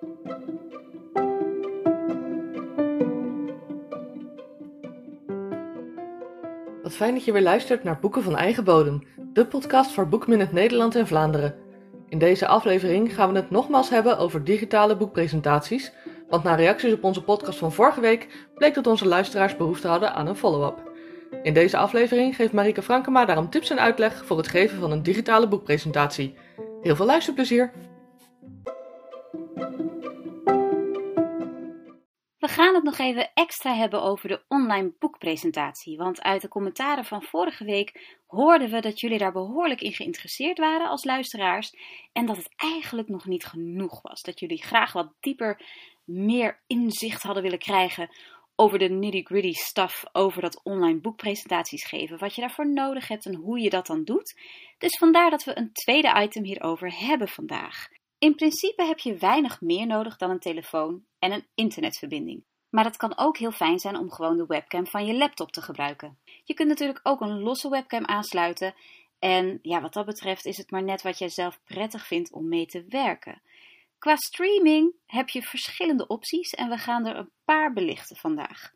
Wat 0.00 0.08
fijn 6.92 7.14
dat 7.14 7.24
je 7.24 7.32
weer 7.32 7.42
luistert 7.42 7.84
naar 7.84 7.98
Boeken 8.00 8.22
van 8.22 8.36
Eigen 8.36 8.64
Bodem, 8.64 9.02
de 9.32 9.46
podcast 9.46 9.90
voor 9.90 10.08
Boekminute 10.08 10.54
Nederland 10.54 10.94
en 10.94 11.06
Vlaanderen. 11.06 11.54
In 12.08 12.18
deze 12.18 12.46
aflevering 12.46 13.14
gaan 13.14 13.32
we 13.32 13.36
het 13.38 13.50
nogmaals 13.50 13.90
hebben 13.90 14.18
over 14.18 14.44
digitale 14.44 14.96
boekpresentaties, 14.96 15.92
want 16.28 16.42
na 16.42 16.54
reacties 16.54 16.92
op 16.92 17.04
onze 17.04 17.24
podcast 17.24 17.58
van 17.58 17.72
vorige 17.72 18.00
week 18.00 18.48
bleek 18.54 18.74
dat 18.74 18.86
onze 18.86 19.06
luisteraars 19.06 19.56
behoefte 19.56 19.88
hadden 19.88 20.14
aan 20.14 20.26
een 20.26 20.36
follow-up. 20.36 20.92
In 21.42 21.54
deze 21.54 21.76
aflevering 21.76 22.36
geeft 22.36 22.52
Marike 22.52 22.82
Frankema 22.82 23.24
daarom 23.24 23.50
tips 23.50 23.70
en 23.70 23.80
uitleg 23.80 24.24
voor 24.24 24.36
het 24.36 24.48
geven 24.48 24.78
van 24.78 24.90
een 24.90 25.02
digitale 25.02 25.48
boekpresentatie. 25.48 26.34
Heel 26.82 26.96
veel 26.96 27.06
luisterplezier! 27.06 27.72
We 32.50 32.56
gaan 32.56 32.74
het 32.74 32.84
nog 32.84 32.98
even 32.98 33.30
extra 33.34 33.74
hebben 33.74 34.02
over 34.02 34.28
de 34.28 34.42
online 34.48 34.92
boekpresentatie. 34.98 35.96
Want 35.96 36.22
uit 36.22 36.42
de 36.42 36.48
commentaren 36.48 37.04
van 37.04 37.22
vorige 37.22 37.64
week 37.64 38.18
hoorden 38.26 38.70
we 38.70 38.80
dat 38.80 39.00
jullie 39.00 39.18
daar 39.18 39.32
behoorlijk 39.32 39.80
in 39.80 39.92
geïnteresseerd 39.92 40.58
waren 40.58 40.88
als 40.88 41.04
luisteraars. 41.04 41.74
En 42.12 42.26
dat 42.26 42.36
het 42.36 42.50
eigenlijk 42.56 43.08
nog 43.08 43.26
niet 43.26 43.44
genoeg 43.44 44.02
was. 44.02 44.22
Dat 44.22 44.40
jullie 44.40 44.62
graag 44.62 44.92
wat 44.92 45.12
dieper 45.20 45.62
meer 46.04 46.60
inzicht 46.66 47.22
hadden 47.22 47.42
willen 47.42 47.58
krijgen 47.58 48.08
over 48.56 48.78
de 48.78 48.88
nitty-gritty 48.88 49.52
stuff 49.52 50.04
over 50.12 50.42
dat 50.42 50.60
online 50.62 51.00
boekpresentaties 51.00 51.84
geven. 51.84 52.18
Wat 52.18 52.34
je 52.34 52.40
daarvoor 52.40 52.72
nodig 52.72 53.08
hebt 53.08 53.26
en 53.26 53.34
hoe 53.34 53.60
je 53.60 53.70
dat 53.70 53.86
dan 53.86 54.04
doet. 54.04 54.40
Dus 54.78 54.98
vandaar 54.98 55.30
dat 55.30 55.44
we 55.44 55.58
een 55.58 55.72
tweede 55.72 56.22
item 56.22 56.44
hierover 56.44 56.98
hebben 56.98 57.28
vandaag. 57.28 57.88
In 58.18 58.34
principe 58.34 58.84
heb 58.84 58.98
je 58.98 59.16
weinig 59.16 59.60
meer 59.60 59.86
nodig 59.86 60.16
dan 60.16 60.30
een 60.30 60.38
telefoon 60.38 61.08
en 61.20 61.32
een 61.32 61.46
internetverbinding. 61.54 62.42
Maar 62.70 62.84
het 62.84 62.96
kan 62.96 63.18
ook 63.18 63.38
heel 63.38 63.52
fijn 63.52 63.78
zijn 63.78 63.96
om 63.96 64.10
gewoon 64.10 64.36
de 64.36 64.46
webcam 64.46 64.86
van 64.86 65.06
je 65.06 65.14
laptop 65.14 65.52
te 65.52 65.62
gebruiken. 65.62 66.18
Je 66.44 66.54
kunt 66.54 66.68
natuurlijk 66.68 67.00
ook 67.02 67.20
een 67.20 67.40
losse 67.40 67.68
webcam 67.68 68.04
aansluiten. 68.04 68.74
En 69.18 69.58
ja, 69.62 69.80
wat 69.80 69.92
dat 69.92 70.06
betreft 70.06 70.46
is 70.46 70.56
het 70.56 70.70
maar 70.70 70.82
net 70.82 71.02
wat 71.02 71.18
jij 71.18 71.28
zelf 71.28 71.60
prettig 71.64 72.06
vindt 72.06 72.32
om 72.32 72.48
mee 72.48 72.66
te 72.66 72.84
werken. 72.88 73.42
Qua 73.98 74.16
streaming 74.16 74.94
heb 75.06 75.28
je 75.28 75.42
verschillende 75.42 76.06
opties 76.06 76.50
en 76.50 76.68
we 76.68 76.76
gaan 76.76 77.06
er 77.06 77.16
een 77.16 77.30
paar 77.44 77.72
belichten 77.72 78.16
vandaag. 78.16 78.72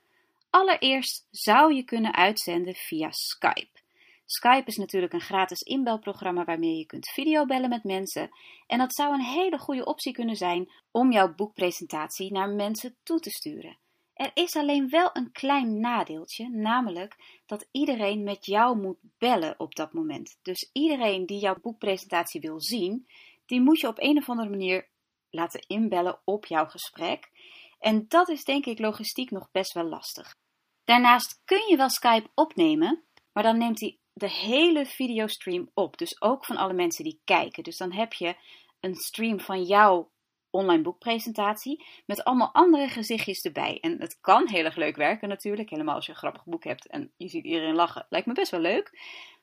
Allereerst 0.51 1.27
zou 1.31 1.75
je 1.75 1.83
kunnen 1.83 2.15
uitzenden 2.15 2.75
via 2.75 3.09
Skype. 3.11 3.83
Skype 4.27 4.67
is 4.67 4.77
natuurlijk 4.77 5.13
een 5.13 5.21
gratis 5.21 5.61
inbelprogramma 5.61 6.45
waarmee 6.45 6.77
je 6.77 6.87
kunt 6.87 7.09
videobellen 7.09 7.69
met 7.69 7.85
mensen. 7.85 8.31
En 8.67 8.79
dat 8.79 8.95
zou 8.95 9.15
een 9.15 9.25
hele 9.25 9.59
goede 9.59 9.85
optie 9.85 10.13
kunnen 10.13 10.37
zijn 10.37 10.71
om 10.91 11.13
jouw 11.13 11.35
boekpresentatie 11.35 12.33
naar 12.33 12.49
mensen 12.49 12.97
toe 13.03 13.21
te 13.21 13.31
sturen. 13.31 13.79
Er 14.15 14.31
is 14.35 14.57
alleen 14.57 14.89
wel 14.89 15.11
een 15.13 15.33
klein 15.33 15.81
nadeeltje, 15.81 16.49
namelijk 16.49 17.41
dat 17.47 17.69
iedereen 17.71 18.23
met 18.23 18.47
jou 18.47 18.79
moet 18.79 18.99
bellen 19.19 19.55
op 19.59 19.75
dat 19.75 19.93
moment. 19.93 20.39
Dus 20.43 20.71
iedereen 20.73 21.27
die 21.27 21.39
jouw 21.39 21.57
boekpresentatie 21.63 22.41
wil 22.41 22.61
zien, 22.61 23.07
die 23.47 23.61
moet 23.61 23.81
je 23.81 23.89
op 23.89 23.99
een 23.99 24.17
of 24.17 24.29
andere 24.29 24.49
manier 24.49 24.89
laten 25.31 25.65
inbellen 25.67 26.21
op 26.25 26.47
jouw 26.47 26.67
gesprek. 26.67 27.31
En 27.79 28.05
dat 28.09 28.29
is 28.29 28.45
denk 28.45 28.67
ik 28.67 28.79
logistiek 28.79 29.31
nog 29.31 29.51
best 29.51 29.73
wel 29.73 29.85
lastig. 29.85 30.37
Daarnaast 30.85 31.41
kun 31.45 31.69
je 31.69 31.77
wel 31.77 31.91
Skype 31.91 32.31
opnemen, 32.35 33.05
maar 33.33 33.43
dan 33.43 33.59
neemt 33.59 33.81
hij 33.81 33.99
de 34.15 34.31
hele 34.31 34.87
videostream 34.87 35.71
op. 35.75 35.99
Dus 35.99 36.23
ook 36.23 36.45
van 36.45 36.57
alle 36.57 36.73
mensen 36.73 37.05
die 37.05 37.21
kijken. 37.25 37.63
Dus 37.63 37.77
dan 37.77 37.93
heb 37.93 38.13
je 38.13 38.37
een 38.81 38.95
stream 38.95 39.41
van 39.41 39.63
jouw 39.63 40.11
online 40.51 40.83
boekpresentatie 40.83 41.85
met 42.07 42.25
allemaal 42.25 42.53
andere 42.53 42.89
gezichtjes 42.89 43.41
erbij. 43.41 43.79
En 43.81 44.01
het 44.01 44.21
kan 44.21 44.49
heel 44.49 44.65
erg 44.65 44.77
leuk 44.77 44.97
werken 44.97 45.29
natuurlijk. 45.29 45.71
Helemaal 45.71 45.95
als 45.95 46.07
je 46.07 46.13
een 46.13 46.19
grappig 46.19 46.45
boek 46.45 46.65
hebt 46.65 46.87
en 46.87 47.13
je 47.17 47.29
ziet 47.29 47.45
iedereen 47.45 47.75
lachen. 47.75 48.07
Lijkt 48.09 48.27
me 48.27 48.33
best 48.33 48.51
wel 48.51 48.61
leuk. 48.61 48.99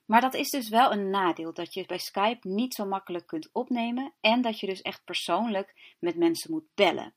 Maar 0.06 0.22
dat 0.22 0.34
is 0.34 0.50
dus 0.50 0.70
wel 0.70 0.92
een 0.92 1.10
nadeel 1.10 1.54
dat 1.54 1.74
je 1.74 1.86
bij 1.86 1.98
Skype 1.98 2.48
niet 2.48 2.74
zo 2.74 2.86
makkelijk 2.86 3.28
kunt 3.28 3.50
opnemen 3.52 4.14
en 4.22 4.42
dat 4.42 4.60
je 4.60 4.68
dus 4.68 4.82
echt 4.82 5.04
persoonlijk 5.04 5.96
met 6.00 6.16
mensen 6.16 6.52
moet 6.52 6.66
bellen. 6.76 7.14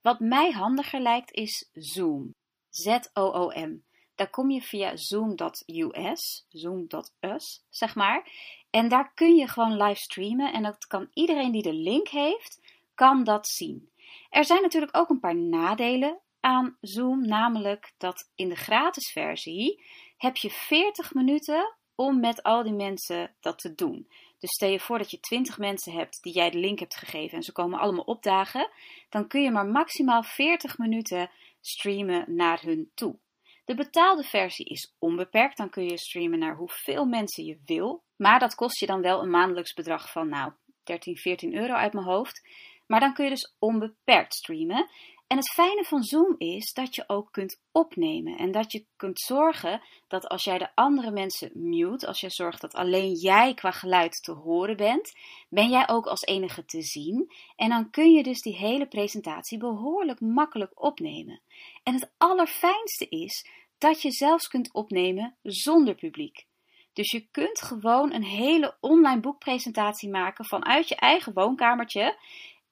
Wat 0.00 0.20
mij 0.20 0.50
handiger 0.50 1.00
lijkt 1.00 1.32
is 1.32 1.70
Zoom. 1.72 2.34
Z-O-O-M. 2.70 3.82
Daar 4.14 4.30
kom 4.30 4.50
je 4.50 4.62
via 4.62 4.96
zoom.us, 4.96 6.46
zoom.us, 6.48 7.64
zeg 7.70 7.94
maar. 7.94 8.30
En 8.70 8.88
daar 8.88 9.12
kun 9.14 9.34
je 9.34 9.48
gewoon 9.48 9.82
live 9.82 10.00
streamen 10.00 10.52
en 10.52 10.62
dat 10.62 10.86
kan 10.86 11.08
iedereen 11.12 11.52
die 11.52 11.62
de 11.62 11.72
link 11.72 12.08
heeft, 12.08 12.60
kan 12.94 13.24
dat 13.24 13.48
zien. 13.48 13.90
Er 14.30 14.44
zijn 14.44 14.62
natuurlijk 14.62 14.96
ook 14.96 15.08
een 15.08 15.20
paar 15.20 15.36
nadelen 15.36 16.20
aan 16.40 16.76
Zoom, 16.80 17.26
namelijk 17.26 17.94
dat 17.96 18.30
in 18.34 18.48
de 18.48 18.56
gratis 18.56 19.12
versie 19.12 19.84
heb 20.16 20.36
je 20.36 20.50
40 20.50 21.14
minuten 21.14 21.74
om 21.94 22.20
met 22.20 22.42
al 22.42 22.62
die 22.62 22.72
mensen 22.72 23.34
dat 23.40 23.58
te 23.58 23.74
doen. 23.74 24.08
Dus 24.38 24.50
stel 24.50 24.68
je 24.68 24.80
voor 24.80 24.98
dat 24.98 25.10
je 25.10 25.20
20 25.20 25.58
mensen 25.58 25.92
hebt 25.92 26.22
die 26.22 26.32
jij 26.32 26.50
de 26.50 26.58
link 26.58 26.78
hebt 26.78 26.96
gegeven 26.96 27.36
en 27.36 27.42
ze 27.42 27.52
komen 27.52 27.78
allemaal 27.78 28.04
opdagen, 28.04 28.70
dan 29.08 29.28
kun 29.28 29.42
je 29.42 29.50
maar 29.50 29.66
maximaal 29.66 30.22
40 30.22 30.78
minuten 30.78 31.30
streamen 31.60 32.24
naar 32.34 32.60
hun 32.60 32.90
toe. 32.94 33.18
De 33.64 33.74
betaalde 33.74 34.22
versie 34.22 34.66
is 34.66 34.94
onbeperkt, 34.98 35.56
dan 35.56 35.70
kun 35.70 35.84
je 35.84 35.98
streamen 35.98 36.38
naar 36.38 36.56
hoeveel 36.56 37.04
mensen 37.04 37.44
je 37.44 37.58
wil, 37.64 38.02
maar 38.16 38.38
dat 38.38 38.54
kost 38.54 38.80
je 38.80 38.86
dan 38.86 39.00
wel 39.00 39.22
een 39.22 39.30
maandelijks 39.30 39.72
bedrag 39.72 40.10
van 40.10 40.28
nou 40.28 40.52
13, 40.82 41.16
14 41.16 41.54
euro 41.54 41.72
uit 41.72 41.92
mijn 41.92 42.06
hoofd. 42.06 42.48
Maar 42.86 43.00
dan 43.00 43.14
kun 43.14 43.24
je 43.24 43.30
dus 43.30 43.54
onbeperkt 43.58 44.34
streamen. 44.34 44.90
En 45.34 45.40
het 45.40 45.52
fijne 45.52 45.84
van 45.84 46.02
Zoom 46.02 46.34
is 46.38 46.72
dat 46.72 46.94
je 46.94 47.04
ook 47.06 47.32
kunt 47.32 47.60
opnemen 47.72 48.38
en 48.38 48.52
dat 48.52 48.72
je 48.72 48.84
kunt 48.96 49.20
zorgen 49.20 49.82
dat 50.08 50.28
als 50.28 50.44
jij 50.44 50.58
de 50.58 50.74
andere 50.74 51.10
mensen 51.10 51.50
mute, 51.54 52.06
als 52.06 52.20
jij 52.20 52.30
zorgt 52.30 52.60
dat 52.60 52.74
alleen 52.74 53.12
jij 53.12 53.54
qua 53.54 53.70
geluid 53.70 54.22
te 54.22 54.32
horen 54.32 54.76
bent, 54.76 55.12
ben 55.48 55.68
jij 55.68 55.88
ook 55.88 56.06
als 56.06 56.22
enige 56.22 56.64
te 56.64 56.82
zien. 56.82 57.32
En 57.56 57.68
dan 57.68 57.90
kun 57.90 58.12
je 58.12 58.22
dus 58.22 58.40
die 58.40 58.56
hele 58.56 58.86
presentatie 58.86 59.58
behoorlijk 59.58 60.20
makkelijk 60.20 60.82
opnemen. 60.82 61.40
En 61.82 61.94
het 61.94 62.10
allerfijnste 62.18 63.08
is 63.08 63.46
dat 63.78 64.02
je 64.02 64.10
zelfs 64.10 64.48
kunt 64.48 64.72
opnemen 64.72 65.36
zonder 65.42 65.94
publiek. 65.94 66.46
Dus 66.92 67.10
je 67.10 67.26
kunt 67.30 67.62
gewoon 67.62 68.12
een 68.12 68.24
hele 68.24 68.76
online 68.80 69.20
boekpresentatie 69.20 70.10
maken 70.10 70.44
vanuit 70.44 70.88
je 70.88 70.96
eigen 70.96 71.32
woonkamertje 71.32 72.18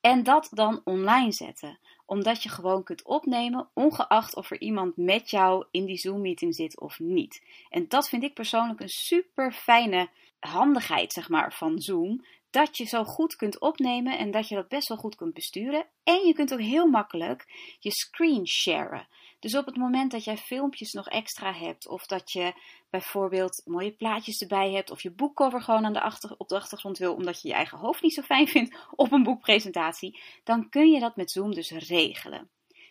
en 0.01 0.23
dat 0.23 0.49
dan 0.51 0.81
online 0.85 1.33
zetten 1.33 1.79
omdat 2.13 2.43
je 2.43 2.49
gewoon 2.49 2.83
kunt 2.83 3.03
opnemen, 3.03 3.69
ongeacht 3.75 4.37
of 4.37 4.51
er 4.51 4.61
iemand 4.61 4.97
met 4.97 5.31
jou 5.31 5.65
in 5.71 5.85
die 5.85 5.99
Zoom-meeting 5.99 6.55
zit 6.55 6.81
of 6.81 6.99
niet. 6.99 7.43
En 7.71 7.89
dat 7.89 8.09
vind 8.09 8.23
ik 8.23 8.35
persoonlijk 8.35 8.81
een 8.81 8.89
super 8.89 9.53
fijne 9.53 10.09
handigheid, 10.39 11.13
zeg 11.13 11.29
maar, 11.29 11.55
van 11.55 11.79
Zoom. 11.79 12.25
Dat 12.51 12.77
je 12.77 12.85
zo 12.85 13.05
goed 13.05 13.37
kunt 13.37 13.59
opnemen 13.59 14.19
en 14.19 14.31
dat 14.31 14.49
je 14.49 14.55
dat 14.55 14.69
best 14.69 14.89
wel 14.89 14.97
goed 14.97 15.15
kunt 15.15 15.35
besturen. 15.35 15.87
En 16.05 16.27
je 16.27 16.35
kunt 16.35 16.53
ook 16.53 16.61
heel 16.61 16.87
makkelijk 16.87 17.45
je 17.79 17.91
screen 17.91 18.47
sharen. 18.47 19.07
Dus 19.43 19.57
op 19.57 19.67
het 19.67 19.77
moment 19.77 20.11
dat 20.11 20.25
jij 20.25 20.37
filmpjes 20.37 20.93
nog 20.93 21.09
extra 21.09 21.53
hebt, 21.53 21.89
of 21.89 22.07
dat 22.07 22.33
je 22.33 22.53
bijvoorbeeld 22.91 23.63
mooie 23.65 23.93
plaatjes 23.93 24.41
erbij 24.41 24.73
hebt, 24.73 24.91
of 24.91 25.03
je 25.03 25.11
boekcover 25.11 25.63
gewoon 25.63 25.85
aan 25.85 25.93
de 25.93 26.01
achter, 26.01 26.35
op 26.39 26.49
de 26.49 26.55
achtergrond 26.55 26.99
wil, 26.99 27.15
omdat 27.15 27.43
je 27.43 27.49
je 27.49 27.55
eigen 27.55 27.79
hoofd 27.79 28.03
niet 28.03 28.15
zo 28.15 28.23
fijn 28.23 28.49
vindt 28.49 28.77
op 28.95 29.13
een 29.13 29.23
boekpresentatie, 29.23 30.21
dan 30.45 30.69
kun 30.69 30.91
je 30.91 31.01
dat 31.01 31.17
met 31.17 31.31
Zoom 31.31 31.55
dus 31.55 31.71
regelen. 31.71 32.51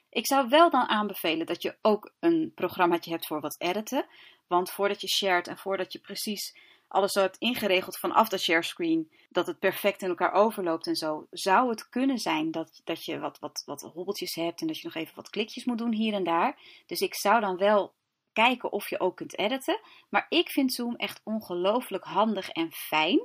Ik 0.10 0.28
zou 0.28 0.50
wel 0.50 0.70
dan 0.70 0.88
aanbevelen 0.88 1.46
dat 1.46 1.62
je 1.62 1.76
ook 1.82 2.12
een 2.20 2.52
programmaatje 2.56 3.12
hebt 3.12 3.28
voor 3.28 3.42
wat 3.42 3.60
editen. 3.60 4.06
Want 4.48 4.72
voordat 4.72 5.02
je 5.02 5.08
shared 5.08 5.48
en 5.48 5.58
voordat 5.58 5.94
je 5.94 6.00
precies 6.00 6.56
alles 6.92 7.12
zo 7.12 7.22
hebt 7.22 7.38
ingeregeld 7.38 7.98
vanaf 7.98 8.30
de 8.30 8.38
share 8.38 8.64
screen, 8.64 9.12
dat 9.30 9.48
het 9.48 9.60
perfect 9.60 10.02
in 10.02 10.10
elkaar 10.10 10.34
overloopt 10.34 10.88
en 10.88 10.96
zo, 10.96 11.28
zou 11.32 11.70
het 11.70 11.90
kunnen 11.90 12.18
zijn 12.18 12.52
dat, 12.52 12.82
dat 12.84 13.06
je 13.06 13.20
wat, 13.20 13.40
wat, 13.40 13.64
wat 13.66 13.82
hobbeltjes 13.82 14.36
hebt 14.36 14.62
en 14.62 14.68
dat 14.68 14.78
je 14.78 14.86
nog 14.86 14.96
even 14.96 15.16
wat 15.16 15.30
klikjes 15.30 15.66
moet 15.66 15.78
doen 15.78 15.94
hier 15.94 16.14
en 16.14 16.24
daar. 16.24 16.60
Dus 16.86 17.00
ik 17.00 17.16
zou 17.16 17.42
dan 17.42 17.58
wel 17.58 17.94
kijken 18.34 18.72
of 18.72 18.90
je 18.90 19.00
ook 19.00 19.16
kunt 19.16 19.38
editen. 19.38 19.80
Maar 20.10 20.26
ik 20.30 20.50
vind 20.50 20.74
Zoom 20.74 20.96
echt 20.96 21.22
ongelooflijk 21.24 22.04
handig 22.04 22.50
en 22.50 22.72
fijn 22.72 23.20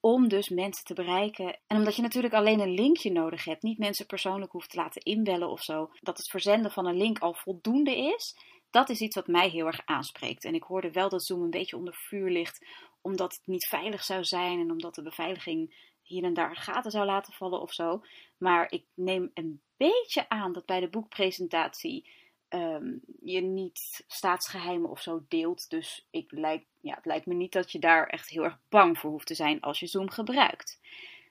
om 0.00 0.28
dus 0.28 0.48
mensen 0.48 0.84
te 0.84 0.94
bereiken. 0.94 1.58
En 1.66 1.76
omdat 1.76 1.96
je 1.96 2.02
natuurlijk 2.02 2.34
alleen 2.34 2.60
een 2.60 2.74
linkje 2.74 3.12
nodig 3.12 3.44
hebt, 3.44 3.62
niet 3.62 3.78
mensen 3.78 4.06
persoonlijk 4.06 4.52
hoeft 4.52 4.70
te 4.70 4.76
laten 4.76 5.02
inbellen 5.02 5.50
of 5.50 5.62
zo, 5.62 5.90
dat 6.00 6.16
het 6.16 6.28
verzenden 6.28 6.70
van 6.70 6.86
een 6.86 6.96
link 6.96 7.18
al 7.18 7.34
voldoende 7.34 7.96
is. 7.96 8.36
Dat 8.70 8.88
is 8.88 9.00
iets 9.00 9.14
wat 9.14 9.26
mij 9.26 9.48
heel 9.48 9.66
erg 9.66 9.80
aanspreekt. 9.84 10.44
En 10.44 10.54
ik 10.54 10.62
hoorde 10.62 10.90
wel 10.90 11.08
dat 11.08 11.24
Zoom 11.24 11.42
een 11.42 11.50
beetje 11.50 11.76
onder 11.76 11.94
vuur 11.94 12.30
ligt 12.30 12.66
omdat 13.00 13.32
het 13.32 13.46
niet 13.46 13.66
veilig 13.66 14.04
zou 14.04 14.24
zijn 14.24 14.60
en 14.60 14.70
omdat 14.70 14.94
de 14.94 15.02
beveiliging 15.02 15.88
hier 16.02 16.24
en 16.24 16.34
daar 16.34 16.56
gaten 16.56 16.90
zou 16.90 17.06
laten 17.06 17.32
vallen 17.32 17.60
of 17.60 17.72
zo. 17.72 18.04
Maar 18.38 18.72
ik 18.72 18.84
neem 18.94 19.30
een 19.34 19.62
beetje 19.76 20.28
aan 20.28 20.52
dat 20.52 20.66
bij 20.66 20.80
de 20.80 20.88
boekpresentatie 20.88 22.10
ehm, 22.48 22.96
je 23.22 23.40
niet 23.40 24.04
staatsgeheimen 24.06 24.90
of 24.90 25.00
zo 25.00 25.24
deelt. 25.28 25.70
Dus 25.70 26.06
ik 26.10 26.32
lijk, 26.32 26.66
ja, 26.80 26.94
het 26.94 27.06
lijkt 27.06 27.26
me 27.26 27.34
niet 27.34 27.52
dat 27.52 27.72
je 27.72 27.78
daar 27.78 28.06
echt 28.06 28.28
heel 28.28 28.44
erg 28.44 28.58
bang 28.68 28.98
voor 28.98 29.10
hoeft 29.10 29.26
te 29.26 29.34
zijn 29.34 29.60
als 29.60 29.80
je 29.80 29.86
Zoom 29.86 30.10
gebruikt. 30.10 30.80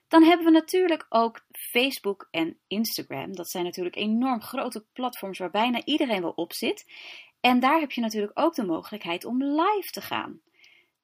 Dan 0.08 0.22
hebben 0.22 0.46
we 0.46 0.52
natuurlijk 0.52 1.06
ook 1.08 1.46
Facebook 1.52 2.28
en 2.30 2.58
Instagram. 2.66 3.36
Dat 3.36 3.50
zijn 3.50 3.64
natuurlijk 3.64 3.96
enorm 3.96 4.42
grote 4.42 4.84
platforms 4.92 5.38
waar 5.38 5.50
bijna 5.50 5.84
iedereen 5.84 6.22
wel 6.22 6.32
op 6.36 6.52
zit. 6.52 6.86
En 7.40 7.60
daar 7.60 7.80
heb 7.80 7.90
je 7.90 8.00
natuurlijk 8.00 8.38
ook 8.38 8.54
de 8.54 8.64
mogelijkheid 8.64 9.24
om 9.24 9.42
live 9.42 9.90
te 9.90 10.00
gaan. 10.00 10.40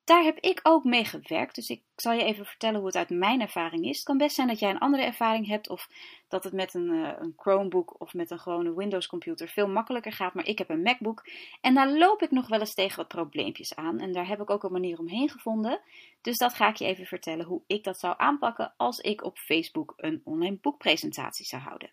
Daar 0.06 0.22
heb 0.22 0.38
ik 0.38 0.60
ook 0.62 0.84
mee 0.84 1.04
gewerkt, 1.04 1.54
dus 1.54 1.68
ik 1.68 1.82
zal 1.96 2.12
je 2.12 2.24
even 2.24 2.44
vertellen 2.44 2.76
hoe 2.76 2.86
het 2.86 2.96
uit 2.96 3.10
mijn 3.10 3.40
ervaring 3.40 3.84
is. 3.84 3.96
Het 3.96 4.04
kan 4.04 4.18
best 4.18 4.34
zijn 4.34 4.48
dat 4.48 4.58
jij 4.58 4.70
een 4.70 4.78
andere 4.78 5.02
ervaring 5.02 5.46
hebt 5.46 5.68
of 5.68 5.88
dat 6.28 6.44
het 6.44 6.52
met 6.52 6.74
een, 6.74 6.92
uh, 6.92 7.12
een 7.18 7.32
Chromebook 7.36 8.00
of 8.00 8.14
met 8.14 8.30
een 8.30 8.38
gewone 8.38 8.74
Windows 8.74 9.06
computer 9.06 9.48
veel 9.48 9.68
makkelijker 9.68 10.12
gaat, 10.12 10.34
maar 10.34 10.46
ik 10.46 10.58
heb 10.58 10.70
een 10.70 10.82
MacBook 10.82 11.28
en 11.60 11.74
daar 11.74 11.92
loop 11.92 12.22
ik 12.22 12.30
nog 12.30 12.48
wel 12.48 12.60
eens 12.60 12.74
tegen 12.74 12.96
wat 12.96 13.08
probleempjes 13.08 13.74
aan 13.74 14.00
en 14.00 14.12
daar 14.12 14.28
heb 14.28 14.40
ik 14.40 14.50
ook 14.50 14.62
een 14.62 14.72
manier 14.72 14.98
omheen 14.98 15.28
gevonden. 15.28 15.80
Dus 16.20 16.36
dat 16.36 16.54
ga 16.54 16.68
ik 16.68 16.76
je 16.76 16.84
even 16.84 17.06
vertellen 17.06 17.46
hoe 17.46 17.62
ik 17.66 17.84
dat 17.84 17.98
zou 17.98 18.14
aanpakken 18.16 18.74
als 18.76 18.98
ik 18.98 19.24
op 19.24 19.38
Facebook 19.38 19.94
een 19.96 20.20
online 20.24 20.58
boekpresentatie 20.60 21.46
zou 21.46 21.62
houden. 21.62 21.90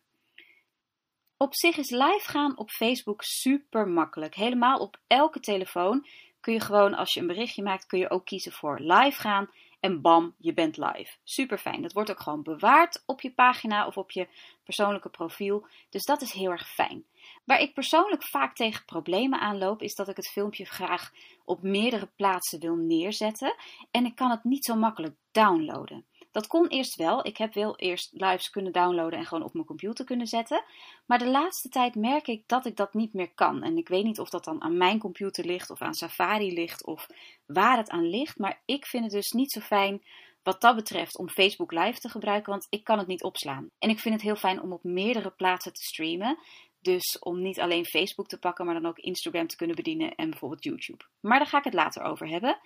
Op 1.38 1.56
zich 1.56 1.78
is 1.78 1.90
live 1.90 2.24
gaan 2.30 2.58
op 2.58 2.70
Facebook 2.70 3.24
super 3.24 3.88
makkelijk. 3.88 4.36
Helemaal 4.36 4.78
op 4.80 5.00
elke 5.08 5.40
telefoon 5.40 6.06
kun 6.44 6.54
je 6.54 6.60
gewoon, 6.60 6.94
als 6.94 7.14
je 7.14 7.20
een 7.20 7.28
berichtje 7.28 7.64
maakt, 7.64 7.86
kun 7.86 8.00
je 8.00 8.10
ook 8.10 8.26
kiezen 8.26 8.52
voor 8.52 8.80
live 8.80 9.22
gaan. 9.22 9.50
En 9.80 10.02
bam, 10.02 10.34
je 10.38 10.54
bent 10.54 10.78
live. 10.78 11.18
Super 11.24 11.58
fijn. 11.58 11.82
Dat 11.82 11.94
wordt 11.94 12.12
ook 12.12 12.20
gewoon 12.20 12.44
bewaard 12.44 13.04
op 13.06 13.22
je 13.22 13.32
pagina 13.32 13.88
of 13.88 13.98
op 13.98 14.12
je 14.12 14.28
persoonlijke 14.64 15.10
profiel. 15.10 15.66
Dus 15.90 16.04
dat 16.04 16.22
is 16.22 16.32
heel 16.32 16.52
erg 16.52 16.70
fijn. 16.70 17.06
Waar 17.44 17.60
ik 17.60 17.74
persoonlijk 17.74 18.24
vaak 18.24 18.56
tegen 18.56 18.86
problemen 18.86 19.40
aanloop, 19.40 19.82
is 19.82 19.96
dat 19.96 20.08
ik 20.08 20.16
het 20.16 20.30
filmpje 20.30 20.66
graag 20.66 21.12
op 21.46 21.62
meerdere 21.62 22.10
plaatsen 22.16 22.60
wil 22.60 22.76
neerzetten. 22.76 23.56
En 23.92 24.06
ik 24.06 24.16
kan 24.16 24.30
het 24.30 24.44
niet 24.44 24.66
zo 24.66 24.76
makkelijk 24.76 25.16
downloaden. 25.32 26.06
Dat 26.34 26.48
kon 26.48 26.68
eerst 26.68 26.96
wel. 26.96 27.26
Ik 27.26 27.38
heb 27.38 27.54
wel 27.54 27.76
eerst 27.76 28.10
lives 28.12 28.50
kunnen 28.50 28.72
downloaden 28.72 29.20
en 29.20 29.26
gewoon 29.26 29.44
op 29.44 29.54
mijn 29.54 29.66
computer 29.66 30.06
kunnen 30.06 30.28
zetten. 30.28 30.64
Maar 31.06 31.20
de 31.20 31.30
laatste 31.30 31.70
tijd 31.70 31.96
merk 31.96 32.28
ik 32.28 32.44
dat 32.48 32.66
ik 32.66 32.76
dat 32.76 32.94
niet 32.94 33.14
meer 33.14 33.34
kan. 33.34 33.64
En 33.64 33.78
ik 33.78 33.88
weet 33.88 34.04
niet 34.04 34.20
of 34.20 34.30
dat 34.30 34.44
dan 34.44 34.62
aan 34.62 34.78
mijn 34.78 35.00
computer 35.00 35.46
ligt 35.46 35.70
of 35.70 35.82
aan 35.82 35.94
Safari 35.94 36.54
ligt 36.54 36.86
of 36.86 37.08
waar 37.46 37.78
het 37.78 37.90
aan 37.90 38.10
ligt. 38.10 38.38
Maar 38.38 38.62
ik 38.66 38.86
vind 38.86 39.04
het 39.04 39.14
dus 39.14 39.32
niet 39.32 39.52
zo 39.52 39.60
fijn 39.60 40.04
wat 40.44 40.62
dat 40.62 40.76
betreft 40.76 41.18
om 41.18 41.30
Facebook 41.30 41.72
Live 41.72 42.00
te 42.00 42.10
gebruiken, 42.10 42.52
want 42.52 42.68
ik 42.70 42.84
kan 42.84 42.98
het 42.98 43.08
niet 43.08 43.24
opslaan. 43.24 43.70
En 43.80 43.90
ik 43.90 44.00
vind 44.00 44.14
het 44.14 44.24
heel 44.24 44.36
fijn 44.36 44.62
om 44.62 44.74
op 44.74 44.84
meerdere 44.84 45.32
plaatsen 45.32 45.74
te 45.74 45.84
streamen. 45.84 46.38
Dus 46.80 47.20
om 47.20 47.42
niet 47.42 47.60
alleen 47.60 47.86
Facebook 47.86 48.28
te 48.28 48.40
pakken, 48.40 48.66
maar 48.66 48.74
dan 48.74 48.86
ook 48.86 48.98
Instagram 48.98 49.48
te 49.48 49.56
kunnen 49.56 49.76
bedienen 49.76 50.16
en 50.16 50.30
bijvoorbeeld 50.30 50.64
YouTube. 50.64 51.04
Maar 51.20 51.38
daar 51.38 51.48
ga 51.48 51.58
ik 51.58 51.64
het 51.64 51.74
later 51.74 52.04
over 52.04 52.28
hebben. 52.28 52.60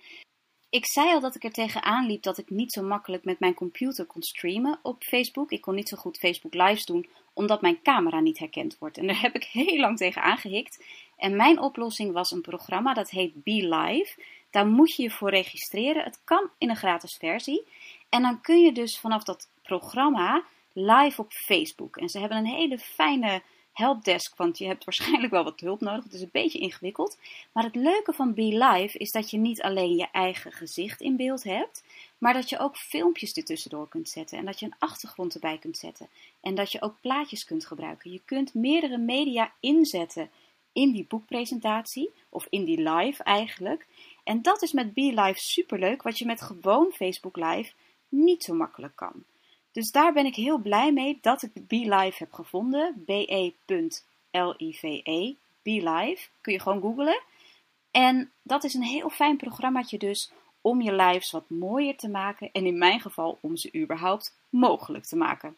Ik 0.70 0.86
zei 0.86 1.12
al 1.12 1.20
dat 1.20 1.34
ik 1.34 1.44
er 1.44 1.52
tegenaan 1.52 2.06
liep 2.06 2.22
dat 2.22 2.38
ik 2.38 2.50
niet 2.50 2.72
zo 2.72 2.82
makkelijk 2.82 3.24
met 3.24 3.40
mijn 3.40 3.54
computer 3.54 4.06
kon 4.06 4.22
streamen 4.22 4.78
op 4.82 5.02
Facebook. 5.04 5.50
Ik 5.50 5.60
kon 5.60 5.74
niet 5.74 5.88
zo 5.88 5.96
goed 5.96 6.18
Facebook 6.18 6.54
Lives 6.54 6.84
doen, 6.84 7.08
omdat 7.32 7.60
mijn 7.60 7.82
camera 7.82 8.20
niet 8.20 8.38
herkend 8.38 8.78
wordt. 8.78 8.98
En 8.98 9.06
daar 9.06 9.20
heb 9.20 9.34
ik 9.34 9.44
heel 9.44 9.78
lang 9.78 9.96
tegen 9.96 10.22
aangehikt. 10.22 10.84
En 11.16 11.36
mijn 11.36 11.60
oplossing 11.60 12.12
was 12.12 12.30
een 12.30 12.40
programma 12.40 12.94
dat 12.94 13.10
heet 13.10 13.42
Be 13.42 13.76
Live. 13.76 14.22
Daar 14.50 14.66
moet 14.66 14.96
je 14.96 15.02
je 15.02 15.10
voor 15.10 15.30
registreren. 15.30 16.04
Het 16.04 16.20
kan 16.24 16.50
in 16.58 16.70
een 16.70 16.76
gratis 16.76 17.16
versie. 17.16 17.66
En 18.08 18.22
dan 18.22 18.40
kun 18.40 18.60
je 18.60 18.72
dus 18.72 18.98
vanaf 18.98 19.24
dat 19.24 19.48
programma 19.62 20.44
live 20.72 21.20
op 21.20 21.32
Facebook. 21.32 21.96
En 21.96 22.08
ze 22.08 22.18
hebben 22.18 22.38
een 22.38 22.46
hele 22.46 22.78
fijne 22.78 23.42
helpdesk, 23.78 24.36
want 24.36 24.58
je 24.58 24.66
hebt 24.66 24.84
waarschijnlijk 24.84 25.32
wel 25.32 25.44
wat 25.44 25.60
hulp 25.60 25.80
nodig. 25.80 26.04
Het 26.04 26.12
is 26.12 26.20
een 26.20 26.28
beetje 26.32 26.58
ingewikkeld. 26.58 27.18
Maar 27.52 27.64
het 27.64 27.74
leuke 27.74 28.12
van 28.12 28.34
Be 28.34 28.42
Live 28.42 28.98
is 28.98 29.10
dat 29.10 29.30
je 29.30 29.38
niet 29.38 29.62
alleen 29.62 29.96
je 29.96 30.08
eigen 30.12 30.52
gezicht 30.52 31.00
in 31.00 31.16
beeld 31.16 31.44
hebt, 31.44 31.84
maar 32.18 32.32
dat 32.32 32.48
je 32.48 32.58
ook 32.58 32.76
filmpjes 32.76 33.32
ertussendoor 33.32 33.88
kunt 33.88 34.08
zetten 34.08 34.38
en 34.38 34.44
dat 34.44 34.60
je 34.60 34.66
een 34.66 34.74
achtergrond 34.78 35.34
erbij 35.34 35.58
kunt 35.58 35.76
zetten 35.76 36.08
en 36.40 36.54
dat 36.54 36.72
je 36.72 36.82
ook 36.82 36.94
plaatjes 37.00 37.44
kunt 37.44 37.66
gebruiken. 37.66 38.12
Je 38.12 38.20
kunt 38.24 38.54
meerdere 38.54 38.98
media 38.98 39.52
inzetten 39.60 40.30
in 40.72 40.92
die 40.92 41.06
boekpresentatie 41.08 42.10
of 42.28 42.46
in 42.50 42.64
die 42.64 42.90
live 42.90 43.22
eigenlijk. 43.22 43.86
En 44.24 44.42
dat 44.42 44.62
is 44.62 44.72
met 44.72 44.94
Be 44.94 45.12
Live 45.14 45.40
superleuk, 45.40 46.02
wat 46.02 46.18
je 46.18 46.26
met 46.26 46.40
gewoon 46.40 46.92
Facebook 46.92 47.36
Live 47.36 47.72
niet 48.08 48.44
zo 48.44 48.54
makkelijk 48.54 48.96
kan. 48.96 49.24
Dus 49.78 49.90
daar 49.90 50.12
ben 50.12 50.26
ik 50.26 50.34
heel 50.34 50.58
blij 50.58 50.92
mee 50.92 51.18
dat 51.20 51.42
ik 51.42 51.66
BeLive 51.66 52.16
heb 52.18 52.32
gevonden. 52.32 53.02
B-E.L-I-V-E. 53.04 55.00
E, 55.04 55.34
BeLive. 55.62 56.28
Kun 56.40 56.52
je 56.52 56.60
gewoon 56.60 56.80
googlen. 56.80 57.22
En 57.90 58.32
dat 58.42 58.64
is 58.64 58.74
een 58.74 58.82
heel 58.82 59.10
fijn 59.10 59.36
programmaatje 59.36 59.98
dus 59.98 60.32
om 60.60 60.80
je 60.80 60.92
lives 60.92 61.30
wat 61.30 61.50
mooier 61.50 61.96
te 61.96 62.08
maken. 62.08 62.50
En 62.52 62.66
in 62.66 62.78
mijn 62.78 63.00
geval 63.00 63.38
om 63.40 63.56
ze 63.56 63.74
überhaupt 63.74 64.38
mogelijk 64.48 65.04
te 65.04 65.16
maken. 65.16 65.56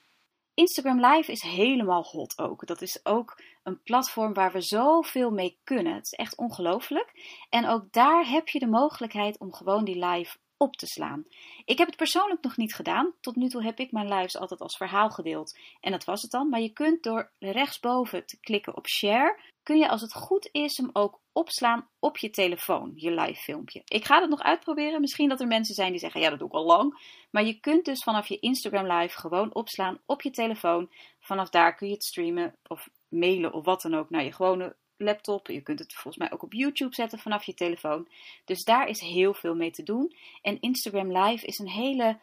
Instagram 0.54 1.00
Live 1.06 1.32
is 1.32 1.42
helemaal 1.42 2.02
hot 2.02 2.38
ook. 2.38 2.66
Dat 2.66 2.82
is 2.82 3.00
ook 3.02 3.40
een 3.62 3.82
platform 3.82 4.32
waar 4.34 4.52
we 4.52 4.60
zoveel 4.60 5.30
mee 5.30 5.56
kunnen. 5.64 5.94
Het 5.94 6.04
is 6.04 6.12
echt 6.12 6.36
ongelooflijk. 6.36 7.38
En 7.48 7.68
ook 7.68 7.92
daar 7.92 8.28
heb 8.28 8.48
je 8.48 8.58
de 8.58 8.66
mogelijkheid 8.66 9.38
om 9.38 9.52
gewoon 9.52 9.84
die 9.84 10.06
live 10.06 10.36
op 10.60 10.76
te 10.76 10.86
slaan. 10.86 11.24
Ik 11.64 11.78
heb 11.78 11.86
het 11.86 11.96
persoonlijk 11.96 12.42
nog 12.42 12.56
niet 12.56 12.74
gedaan. 12.74 13.12
Tot 13.20 13.36
nu 13.36 13.48
toe 13.48 13.62
heb 13.62 13.78
ik 13.78 13.92
mijn 13.92 14.08
lives 14.14 14.36
altijd 14.36 14.60
als 14.60 14.76
verhaal 14.76 15.10
gedeeld. 15.10 15.58
En 15.80 15.90
dat 15.90 16.04
was 16.04 16.22
het 16.22 16.30
dan. 16.30 16.48
Maar 16.48 16.60
je 16.60 16.72
kunt 16.72 17.02
door 17.02 17.30
rechtsboven 17.38 18.26
te 18.26 18.40
klikken 18.40 18.76
op 18.76 18.88
share, 18.88 19.40
kun 19.62 19.78
je 19.78 19.88
als 19.88 20.00
het 20.00 20.14
goed 20.14 20.48
is 20.52 20.76
hem 20.76 20.90
ook 20.92 21.20
opslaan 21.32 21.88
op 21.98 22.18
je 22.18 22.30
telefoon, 22.30 22.92
je 22.94 23.10
live 23.10 23.40
filmpje. 23.40 23.82
Ik 23.84 24.04
ga 24.04 24.20
het 24.20 24.30
nog 24.30 24.40
uitproberen. 24.40 25.00
Misschien 25.00 25.28
dat 25.28 25.40
er 25.40 25.46
mensen 25.46 25.74
zijn 25.74 25.90
die 25.90 26.00
zeggen, 26.00 26.20
ja 26.20 26.30
dat 26.30 26.38
doe 26.38 26.48
ik 26.48 26.54
al 26.54 26.64
lang. 26.64 27.00
Maar 27.30 27.44
je 27.44 27.60
kunt 27.60 27.84
dus 27.84 28.02
vanaf 28.02 28.26
je 28.26 28.38
Instagram 28.38 28.92
live 28.92 29.18
gewoon 29.18 29.54
opslaan 29.54 30.00
op 30.06 30.22
je 30.22 30.30
telefoon. 30.30 30.90
Vanaf 31.20 31.48
daar 31.48 31.74
kun 31.74 31.86
je 31.86 31.94
het 31.94 32.04
streamen 32.04 32.56
of 32.66 32.88
mailen 33.08 33.52
of 33.52 33.64
wat 33.64 33.82
dan 33.82 33.94
ook 33.94 34.10
naar 34.10 34.24
je 34.24 34.32
gewone 34.32 34.76
laptop. 35.00 35.46
Je 35.46 35.60
kunt 35.60 35.78
het 35.78 35.92
volgens 35.92 36.16
mij 36.16 36.32
ook 36.32 36.42
op 36.42 36.52
YouTube 36.52 36.94
zetten 36.94 37.18
vanaf 37.18 37.44
je 37.44 37.54
telefoon. 37.54 38.08
Dus 38.44 38.64
daar 38.64 38.88
is 38.88 39.00
heel 39.00 39.34
veel 39.34 39.54
mee 39.54 39.70
te 39.70 39.82
doen. 39.82 40.14
En 40.42 40.60
Instagram 40.60 41.16
Live 41.16 41.46
is 41.46 41.58
een 41.58 41.68
hele 41.68 42.18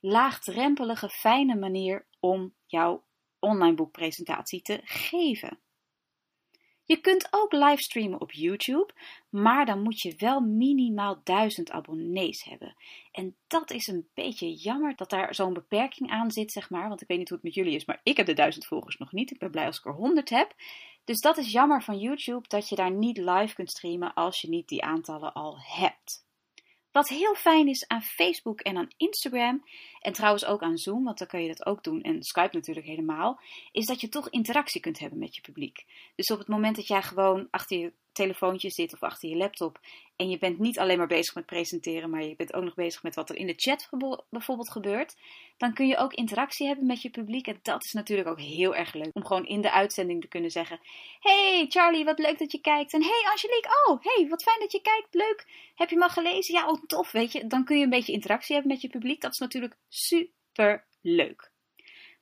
laagdrempelige, 0.00 1.08
fijne 1.08 1.56
manier 1.56 2.06
om 2.20 2.54
jouw 2.66 3.02
online 3.38 3.74
boekpresentatie 3.74 4.62
te 4.62 4.80
geven. 4.84 5.58
Je 6.90 7.00
kunt 7.00 7.28
ook 7.30 7.52
livestreamen 7.52 8.20
op 8.20 8.32
YouTube, 8.32 8.92
maar 9.28 9.66
dan 9.66 9.82
moet 9.82 10.00
je 10.00 10.14
wel 10.16 10.40
minimaal 10.40 11.20
1000 11.24 11.70
abonnees 11.70 12.44
hebben. 12.44 12.74
En 13.12 13.36
dat 13.46 13.70
is 13.70 13.86
een 13.86 14.08
beetje 14.14 14.54
jammer 14.54 14.96
dat 14.96 15.10
daar 15.10 15.34
zo'n 15.34 15.52
beperking 15.52 16.10
aan 16.10 16.30
zit, 16.30 16.52
zeg 16.52 16.70
maar. 16.70 16.88
Want 16.88 17.02
ik 17.02 17.08
weet 17.08 17.18
niet 17.18 17.28
hoe 17.28 17.36
het 17.36 17.46
met 17.46 17.54
jullie 17.54 17.74
is, 17.74 17.84
maar 17.84 18.00
ik 18.02 18.16
heb 18.16 18.26
de 18.26 18.32
1000 18.32 18.66
volgers 18.66 18.98
nog 18.98 19.12
niet. 19.12 19.30
Ik 19.30 19.38
ben 19.38 19.50
blij 19.50 19.66
als 19.66 19.78
ik 19.78 19.84
er 19.84 19.92
100 19.92 20.30
heb. 20.30 20.54
Dus 21.10 21.20
dat 21.20 21.38
is 21.38 21.52
jammer 21.52 21.82
van 21.82 21.98
YouTube 21.98 22.48
dat 22.48 22.68
je 22.68 22.76
daar 22.76 22.90
niet 22.90 23.16
live 23.16 23.54
kunt 23.54 23.70
streamen 23.70 24.14
als 24.14 24.40
je 24.40 24.48
niet 24.48 24.68
die 24.68 24.82
aantallen 24.82 25.32
al 25.32 25.58
hebt. 25.60 26.24
Wat 26.92 27.08
heel 27.08 27.34
fijn 27.34 27.68
is 27.68 27.88
aan 27.88 28.02
Facebook 28.02 28.60
en 28.60 28.76
aan 28.76 28.92
Instagram, 28.96 29.64
en 30.00 30.12
trouwens 30.12 30.44
ook 30.44 30.62
aan 30.62 30.78
Zoom, 30.78 31.04
want 31.04 31.18
dan 31.18 31.26
kun 31.26 31.42
je 31.42 31.48
dat 31.48 31.66
ook 31.66 31.84
doen, 31.84 32.02
en 32.02 32.22
Skype 32.22 32.56
natuurlijk 32.56 32.86
helemaal, 32.86 33.40
is 33.72 33.86
dat 33.86 34.00
je 34.00 34.08
toch 34.08 34.28
interactie 34.28 34.80
kunt 34.80 34.98
hebben 34.98 35.18
met 35.18 35.34
je 35.34 35.40
publiek. 35.40 35.84
Dus 36.14 36.30
op 36.30 36.38
het 36.38 36.48
moment 36.48 36.76
dat 36.76 36.86
jij 36.86 37.02
gewoon 37.02 37.48
achter 37.50 37.78
je 37.78 37.92
telefoontje 38.12 38.70
zit 38.70 38.92
of 38.92 39.02
achter 39.02 39.28
je 39.28 39.36
laptop 39.36 39.80
en 40.20 40.30
je 40.30 40.38
bent 40.38 40.58
niet 40.58 40.78
alleen 40.78 40.98
maar 40.98 41.06
bezig 41.06 41.34
met 41.34 41.46
presenteren, 41.46 42.10
maar 42.10 42.22
je 42.22 42.36
bent 42.36 42.54
ook 42.54 42.64
nog 42.64 42.74
bezig 42.74 43.02
met 43.02 43.14
wat 43.14 43.30
er 43.30 43.36
in 43.36 43.46
de 43.46 43.54
chat 43.56 43.88
bijvoorbeeld 44.30 44.70
gebeurt, 44.70 45.16
dan 45.56 45.74
kun 45.74 45.86
je 45.86 45.96
ook 45.96 46.14
interactie 46.14 46.66
hebben 46.66 46.86
met 46.86 47.02
je 47.02 47.10
publiek. 47.10 47.46
En 47.46 47.58
dat 47.62 47.84
is 47.84 47.92
natuurlijk 47.92 48.28
ook 48.28 48.40
heel 48.40 48.74
erg 48.74 48.94
leuk 48.94 49.10
om 49.12 49.26
gewoon 49.26 49.46
in 49.46 49.60
de 49.60 49.72
uitzending 49.72 50.20
te 50.20 50.28
kunnen 50.28 50.50
zeggen: 50.50 50.80
Hey 51.20 51.66
Charlie, 51.68 52.04
wat 52.04 52.18
leuk 52.18 52.38
dat 52.38 52.52
je 52.52 52.60
kijkt. 52.60 52.92
En 52.92 53.02
hey 53.02 53.22
Angelique, 53.30 53.68
oh 53.86 54.02
hey, 54.02 54.28
wat 54.28 54.42
fijn 54.42 54.60
dat 54.60 54.72
je 54.72 54.80
kijkt. 54.80 55.14
Leuk. 55.14 55.46
Heb 55.74 55.90
je 55.90 55.98
hem 55.98 56.08
gelezen? 56.08 56.54
Ja, 56.54 56.68
oh 56.68 56.82
tof, 56.86 57.12
weet 57.12 57.32
je. 57.32 57.46
Dan 57.46 57.64
kun 57.64 57.78
je 57.78 57.84
een 57.84 57.90
beetje 57.90 58.12
interactie 58.12 58.54
hebben 58.54 58.72
met 58.72 58.82
je 58.82 58.88
publiek. 58.88 59.20
Dat 59.20 59.32
is 59.32 59.38
natuurlijk 59.38 59.76
super 59.88 60.86
leuk. 61.00 61.49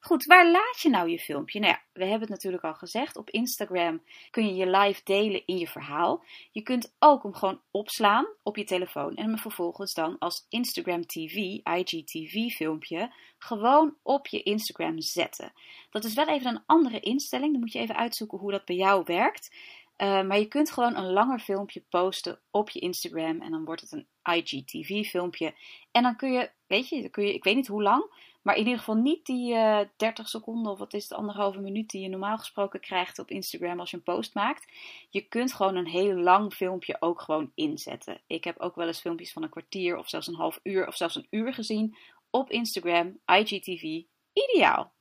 Goed, 0.00 0.25
waar 0.25 0.50
laat 0.50 0.81
je 0.81 0.88
nou 0.88 1.09
je 1.09 1.19
filmpje? 1.19 1.61
Nou 1.61 1.73
ja, 1.73 1.83
we 1.93 2.05
hebben 2.05 2.21
het 2.21 2.31
natuurlijk 2.31 2.64
al 2.64 2.75
gezegd. 2.75 3.17
Op 3.17 3.31
Instagram 3.31 4.02
kun 4.31 4.47
je 4.47 4.55
je 4.55 4.71
live 4.71 5.00
delen 5.05 5.47
in 5.47 5.59
je 5.59 5.67
verhaal. 5.67 6.25
Je 6.50 6.62
kunt 6.62 6.95
ook 6.99 7.23
hem 7.23 7.35
gewoon 7.35 7.61
opslaan 7.71 8.26
op 8.43 8.57
je 8.57 8.64
telefoon 8.64 9.14
en 9.14 9.25
hem 9.25 9.38
vervolgens 9.38 9.95
dan 9.95 10.19
als 10.19 10.47
Instagram 10.49 11.07
TV, 11.07 11.35
IGTV 11.62 12.49
filmpje, 12.49 13.12
gewoon 13.38 13.97
op 14.02 14.26
je 14.26 14.43
Instagram 14.43 15.00
zetten. 15.00 15.52
Dat 15.90 16.05
is 16.05 16.14
wel 16.14 16.28
even 16.28 16.55
een 16.55 16.62
andere 16.67 17.00
instelling. 17.00 17.52
Dan 17.52 17.61
moet 17.61 17.73
je 17.73 17.78
even 17.78 17.97
uitzoeken 17.97 18.38
hoe 18.38 18.50
dat 18.50 18.64
bij 18.64 18.76
jou 18.76 19.02
werkt. 19.05 19.57
Uh, 19.99 20.23
maar 20.23 20.38
je 20.38 20.49
kunt 20.49 20.71
gewoon 20.71 20.97
een 20.97 21.12
langer 21.12 21.38
filmpje 21.38 21.85
posten 21.88 22.40
op 22.50 22.71
je 22.71 22.81
Instagram 22.81 23.40
en 23.40 23.50
dan 23.50 23.64
wordt 23.64 23.81
het 23.81 23.93
een 23.93 24.09
IGTV 24.35 25.05
filmpje. 25.09 25.55
En 25.90 26.02
dan 26.02 26.17
kun 26.17 26.33
je, 26.33 26.50
weet 26.67 26.88
je, 26.88 27.00
dan 27.00 27.11
kun 27.11 27.26
je, 27.26 27.35
ik 27.35 27.45
weet 27.45 27.57
niet 27.57 27.67
hoe 27.67 27.83
lang, 27.83 28.12
maar 28.49 28.57
in 28.57 28.62
ieder 28.62 28.78
geval 28.78 28.95
niet 28.95 29.26
die 29.26 29.52
uh, 29.52 29.81
eh, 29.81 29.88
30 29.97 30.28
seconden 30.28 30.73
of 30.73 30.78
wat 30.78 30.95
is 30.95 31.02
het, 31.02 31.12
anderhalve 31.12 31.61
minuut 31.61 31.90
die 31.90 32.02
je 32.02 32.09
normaal 32.09 32.38
gesproken 32.38 32.81
krijgt 32.81 33.19
op 33.19 33.31
Instagram 33.31 33.81
als 33.81 33.90
je 33.90 33.97
een 33.97 34.02
post 34.02 34.35
maakt. 34.35 34.73
Je 35.11 35.21
kunt 35.21 35.52
gewoon 35.52 35.76
een 35.76 35.87
heel 35.87 36.14
lang 36.14 36.52
filmpje 36.52 36.97
ook 37.00 37.21
gewoon 37.21 37.52
inzetten. 37.55 38.21
Ik 38.26 38.45
heb 38.45 38.59
ook 38.59 38.75
wel 38.75 38.87
eens 38.87 39.00
filmpjes 39.00 39.33
van 39.33 39.43
een 39.43 39.49
kwartier 39.50 39.97
of 39.97 40.09
zelfs 40.09 40.26
een 40.26 40.35
half 40.35 40.61
uur 40.62 40.87
of 40.87 40.97
zelfs 40.97 41.14
een 41.14 41.26
uur 41.31 41.55
gezien 41.55 41.97
op 42.31 42.50
Instagram, 42.50 43.19
IGTV, 43.26 44.02
ideaal. 44.33 44.93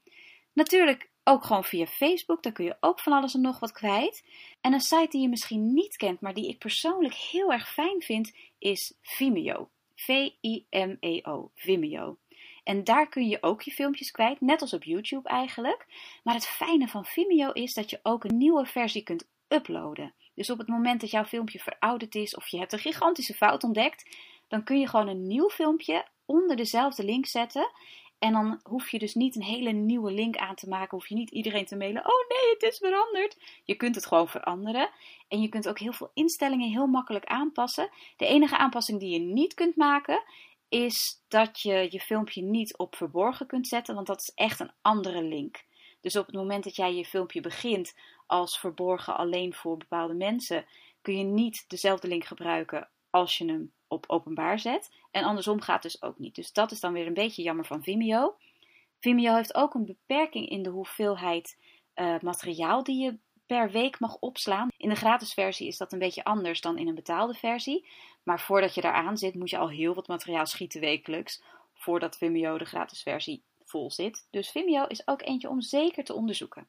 Natuurlijk 0.54 1.10
ook 1.24 1.44
gewoon 1.44 1.64
via 1.64 1.86
Facebook, 1.86 2.44
daar 2.44 2.54
kun 2.54 2.66
je 2.66 2.78
ook 2.80 3.00
van 3.00 3.14
alles 3.14 3.34
en 3.34 3.42
nog 3.42 3.60
wat 3.60 3.72
kwijt. 3.72 4.26
En 4.62 4.74
een 4.74 4.80
site 4.80 5.08
die 5.10 5.22
je 5.22 5.30
misschien 5.30 5.74
niet 5.74 5.98
kent, 5.98 6.22
maar 6.22 6.34
die 6.34 6.50
ik 6.50 6.58
persoonlijk 6.58 7.16
heel 7.16 7.52
erg 7.52 7.74
fijn 7.74 8.02
vind, 8.02 8.36
is 8.58 8.94
Vimeo. 9.02 9.70
V-I-M-E-O, 9.96 11.52
Vimeo. 11.56 12.18
En 12.68 12.84
daar 12.84 13.10
kun 13.10 13.28
je 13.28 13.44
ook 13.44 13.62
je 13.62 13.72
filmpjes 13.72 14.12
kwijt, 14.12 14.42
net 14.42 14.62
als 14.62 14.74
op 14.74 14.84
YouTube 14.84 15.30
eigenlijk. 15.30 15.86
Maar 16.24 16.34
het 16.34 16.48
fijne 16.48 16.88
van 16.88 17.06
Vimeo 17.06 17.52
is 17.52 17.74
dat 17.74 17.90
je 17.90 18.00
ook 18.04 18.24
een 18.24 18.38
nieuwe 18.38 18.66
versie 18.66 19.04
kunt 19.04 19.28
uploaden. 19.48 20.14
Dus 20.36 20.50
op 20.50 20.58
het 20.58 20.68
moment 20.68 21.02
dat 21.02 21.12
jouw 21.12 21.26
filmpje 21.26 21.60
verouderd 21.60 22.16
is 22.16 22.36
of 22.36 22.48
je 22.48 22.58
hebt 22.58 22.74
een 22.74 22.80
gigantische 22.80 23.34
fout 23.34 23.64
ontdekt, 23.64 24.18
dan 24.48 24.64
kun 24.64 24.80
je 24.80 24.88
gewoon 24.88 25.08
een 25.08 25.28
nieuw 25.28 25.50
filmpje 25.50 26.06
onder 26.26 26.56
dezelfde 26.56 27.04
link 27.04 27.26
zetten. 27.26 27.72
En 28.20 28.34
dan 28.34 28.60
hoef 28.64 28.90
je 28.90 29.00
dus 29.00 29.14
niet 29.14 29.36
een 29.36 29.44
hele 29.44 29.72
nieuwe 29.72 30.12
link 30.12 30.38
aan 30.38 30.56
te 30.56 30.70
maken. 30.70 30.98
Hoef 30.98 31.08
je 31.08 31.16
niet 31.16 31.32
iedereen 31.32 31.66
te 31.66 31.76
mailen. 31.76 32.06
Oh 32.06 32.28
nee, 32.28 32.54
het 32.54 32.64
is 32.64 32.78
veranderd. 32.78 33.38
Je 33.64 33.76
kunt 33.76 33.96
het 33.96 34.06
gewoon 34.06 34.28
veranderen. 34.28 34.90
En 35.28 35.42
je 35.42 35.50
kunt 35.50 35.70
ook 35.70 35.80
heel 35.80 35.94
veel 35.94 36.12
instellingen 36.14 36.70
heel 36.70 36.88
makkelijk 36.88 37.26
aanpassen. 37.26 37.90
De 38.18 38.26
enige 38.26 38.58
aanpassing 38.58 39.00
die 39.00 39.10
je 39.10 39.20
niet 39.20 39.54
kunt 39.54 39.76
maken 39.76 40.24
is 40.70 41.24
dat 41.28 41.62
je 41.62 41.88
je 41.90 42.00
filmpje 42.00 42.42
niet 42.42 42.78
op 42.78 42.96
verborgen 42.96 43.48
kunt 43.48 43.68
zetten. 43.68 43.96
Want 43.96 44.08
dat 44.08 44.20
is 44.20 44.32
echt 44.36 44.60
een 44.60 44.72
andere 44.82 45.24
link. 45.24 45.66
Dus 46.02 46.16
op 46.16 46.26
het 46.26 46.36
moment 46.36 46.64
dat 46.64 46.76
jij 46.76 46.96
je 46.96 47.06
filmpje 47.06 47.42
begint 47.42 47.96
als 48.26 48.60
verborgen 48.60 49.18
alleen 49.18 49.54
voor 49.54 49.78
bepaalde 49.78 50.14
mensen, 50.14 50.66
kun 51.02 51.18
je 51.18 51.24
niet 51.24 51.66
dezelfde 51.68 52.08
link 52.08 52.24
gebruiken 52.24 52.90
als 53.10 53.38
je 53.38 53.46
hem 53.46 53.72
op 53.88 54.04
openbaar 54.08 54.60
zet. 54.60 54.92
En 55.12 55.24
andersom 55.24 55.62
gaat 55.62 55.82
dus 55.82 56.02
ook 56.02 56.20
niet. 56.20 56.36
Dus 56.36 56.54
dat 56.54 56.72
is 56.72 56.80
dan 56.80 56.94
weer 56.94 57.08
een 57.08 57.14
beetje 57.14 57.44
jammer 57.44 57.66
van 57.66 57.84
Vimeo. 57.84 58.36
Vimeo 59.00 59.36
heeft 59.36 59.56
ook 59.56 59.74
een 59.74 59.86
beperking 59.86 60.50
in 60.50 60.64
de 60.64 60.70
hoeveelheid 60.70 61.58
uh, 61.96 62.20
materiaal 62.20 62.84
die 62.84 63.04
je 63.04 63.18
per 63.48 63.72
week 63.72 64.00
mag 64.00 64.18
opslaan. 64.20 64.68
In 64.78 64.90
de 64.90 64.96
gratis 64.96 65.34
versie 65.34 65.68
is 65.68 65.78
dat 65.78 65.94
een 65.94 66.00
beetje 66.00 66.24
anders 66.24 66.62
dan 66.62 66.78
in 66.78 66.88
een 66.88 66.96
betaalde 66.96 67.34
versie. 67.34 67.88
Maar 68.24 68.42
voordat 68.42 68.74
je 68.74 68.82
daaraan 68.82 69.18
zit, 69.18 69.36
moet 69.36 69.50
je 69.50 69.58
al 69.58 69.70
heel 69.70 69.94
wat 69.94 70.08
materiaal 70.08 70.46
schieten 70.46 70.82
wekelijks. 70.82 71.42
Voordat 71.74 72.18
Vimeo 72.18 72.58
de 72.58 72.66
gratis 72.66 73.02
versie 73.02 73.44
vol 73.64 73.92
zit. 73.92 74.28
Dus 74.32 74.50
Vimeo 74.50 74.86
is 74.86 75.08
ook 75.08 75.22
eentje 75.22 75.50
om 75.50 75.62
zeker 75.62 76.04
te 76.04 76.14
onderzoeken. 76.14 76.68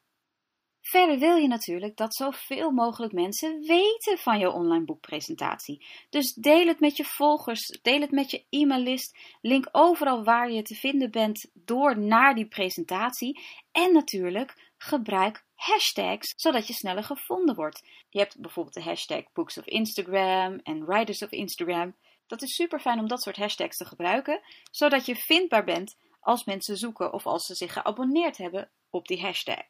Verder 0.81 1.19
wil 1.19 1.37
je 1.37 1.49
natuurlijk 1.49 1.97
dat 1.97 2.15
zoveel 2.15 2.71
mogelijk 2.71 3.13
mensen 3.13 3.61
weten 3.61 4.19
van 4.19 4.39
je 4.39 4.51
online 4.51 4.85
boekpresentatie. 4.85 5.87
Dus 6.11 6.35
deel 6.35 6.67
het 6.67 6.81
met 6.81 6.97
je 6.97 7.05
volgers, 7.05 7.79
deel 7.83 8.01
het 8.01 8.11
met 8.11 8.31
je 8.31 8.45
e-maillist, 8.51 9.19
link 9.41 9.69
overal 9.73 10.25
waar 10.25 10.51
je 10.51 10.63
te 10.63 10.75
vinden 10.75 11.11
bent 11.11 11.51
door 11.53 11.99
naar 11.99 12.35
die 12.35 12.49
presentatie. 12.49 13.41
En 13.73 13.93
natuurlijk 13.93 14.68
gebruik 14.79 15.45
hashtags, 15.55 16.33
zodat 16.37 16.67
je 16.67 16.73
sneller 16.73 17.05
gevonden 17.05 17.55
wordt. 17.55 17.89
Je 18.09 18.19
hebt 18.19 18.41
bijvoorbeeld 18.41 18.75
de 18.75 18.83
hashtag 18.83 19.33
Books 19.33 19.59
of 19.59 19.67
Instagram 19.67 20.61
en 20.63 20.87
Writers 20.87 21.23
of 21.23 21.31
Instagram. 21.31 21.97
Dat 22.27 22.43
is 22.43 22.55
super 22.55 22.81
fijn 22.81 22.99
om 22.99 23.09
dat 23.09 23.23
soort 23.23 23.37
hashtags 23.37 23.77
te 23.77 23.85
gebruiken, 23.85 24.41
zodat 24.71 25.07
je 25.07 25.17
vindbaar 25.17 25.65
bent 25.65 25.97
als 26.21 26.45
mensen 26.45 26.77
zoeken 26.77 27.13
of 27.13 27.27
als 27.27 27.47
ze 27.47 27.55
zich 27.55 27.73
geabonneerd 27.73 28.37
hebben 28.37 28.71
op 28.91 29.07
die 29.07 29.21
hashtag. 29.21 29.67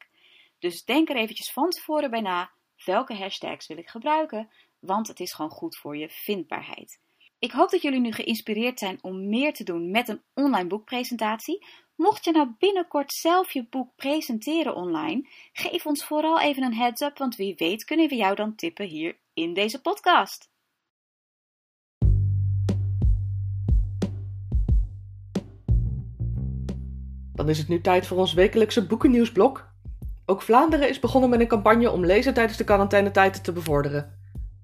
Dus 0.59 0.85
denk 0.85 1.09
er 1.09 1.17
eventjes 1.17 1.53
van 1.53 1.71
tevoren 1.71 2.11
bij 2.11 2.21
na, 2.21 2.51
welke 2.85 3.15
hashtags 3.15 3.67
wil 3.67 3.79
ik 3.79 3.89
gebruiken, 3.89 4.51
want 4.79 5.09
het 5.09 5.21
is 5.21 5.33
gewoon 5.33 5.51
goed 5.51 5.77
voor 5.77 5.97
je 5.97 6.09
vindbaarheid. 6.09 7.01
Ik 7.39 7.53
hoop 7.53 7.71
dat 7.71 7.83
jullie 7.83 8.01
nu 8.01 8.13
geïnspireerd 8.13 8.79
zijn 8.79 8.99
om 9.03 9.29
meer 9.29 9.53
te 9.53 9.65
doen 9.65 9.91
met 9.91 10.09
een 10.09 10.23
online 10.35 10.69
boekpresentatie. 10.69 11.67
Mocht 11.99 12.25
je 12.25 12.33
nou 12.33 12.49
binnenkort 12.59 13.13
zelf 13.13 13.53
je 13.53 13.67
boek 13.71 13.97
presenteren 13.97 14.75
online, 14.75 15.29
geef 15.53 15.87
ons 15.87 16.05
vooral 16.05 16.41
even 16.41 16.63
een 16.63 16.75
heads 16.75 17.01
up, 17.01 17.19
want 17.19 17.37
wie 17.37 17.55
weet 17.57 17.85
kunnen 17.85 18.09
we 18.09 18.15
jou 18.15 18.35
dan 18.35 18.55
tippen 18.55 18.87
hier 18.87 19.17
in 19.35 19.55
deze 19.55 19.81
podcast. 19.81 20.51
Dan 27.35 27.49
is 27.49 27.59
het 27.59 27.69
nu 27.69 27.81
tijd 27.81 28.07
voor 28.07 28.19
ons 28.19 28.33
wekelijkse 28.33 28.87
boekennieuwsblok. 28.87 29.69
Ook 30.27 30.43
Vlaanderen 30.43 30.89
is 30.89 30.99
begonnen 30.99 31.31
met 31.31 31.41
een 31.41 31.47
campagne 31.47 31.91
om 31.91 32.07
lezen 32.07 32.35
tijdens 32.35 32.59
de 32.59 32.65
quarantainetijd 32.65 33.45
te 33.45 33.53
bevorderen. 33.53 34.19